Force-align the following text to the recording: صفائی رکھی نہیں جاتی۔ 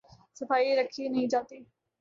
صفائی 0.35 0.75
رکھی 0.75 1.07
نہیں 1.09 1.27
جاتی۔ 1.27 1.63